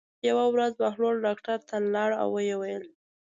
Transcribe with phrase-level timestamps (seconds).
[0.29, 2.83] یوه ورځ بهلول ډاکټر ته لاړ او ویې ویل.